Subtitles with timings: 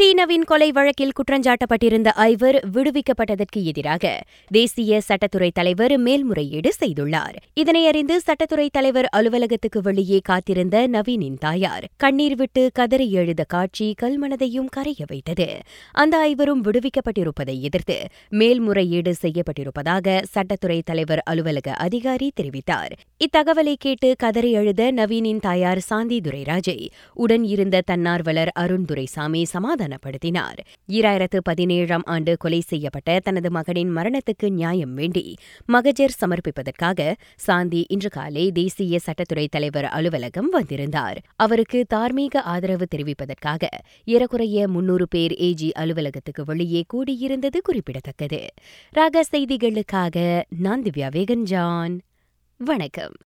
[0.00, 7.36] தீனவின் கொலை வழக்கில் குற்றஞ்சாட்டப்பட்டிருந்த ஐவர் விடுவிக்கப்பட்டதற்கு எதிராக தேசிய சட்டத்துறை தலைவர் மேல்முறையீடு செய்துள்ளார்.
[7.54, 14.70] இதனை அறிந்து சட்டத்துறை தலைவர் அலுவலகத்துக்கு வெளியே காத்திருந்த நவீனின் தாயார் கண்ணீர் விட்டு கதறி எழுத காட்சி கல்மனதையும்
[14.70, 15.48] கரைய வைத்தது.
[15.92, 17.98] அந்த ஐவரும் விடுவிக்கப்பட்டிருப்பதை எதிர்த்து
[18.28, 22.92] மேல்முறையீடு செய்யப்பட்டிருப்பதாக சட்டத்துறை தலைவர் அலுவலக அதிகாரி தெரிவித்தார்.
[23.18, 29.44] இத்தகவலை கேட்டு கதறி எழுத நவீனின் தாயார் சாந்தி துரைராஜை உடன் இருந்த தன்னார்வலர் அருண் துரைசாமி
[29.90, 30.58] சமாதானப்படுத்தினார்.
[30.88, 35.34] ஈராயிரத்து பதினேழாம் ஆண்டு கொலை செய்யப்பட்ட தனது மகனின் மரணத்துக்கு நியாயம் வேண்டி
[35.66, 41.18] மகஜர் சமர்ப்பிப்பதற்காக சாந்தி இன்று காலை தேசிய சட்டத்துறை தலைவர் அலுவலகம் வந்திருந்தார்.
[41.36, 43.68] அவருக்கு தார்மீக ஆதரவு தெரிவிப்பதற்காக
[44.04, 48.46] ஏறக்குறைய முன்னூறு பேர் ஏஜி அலுவலகத்துக்கு வெளியே கூடியிருந்தது குறிப்பிடத்தக்கது.
[48.90, 52.00] ராக செய்திகளுக்காக நான் திவ்யா வேகன் ஜான்
[52.56, 53.12] வணக்கம்.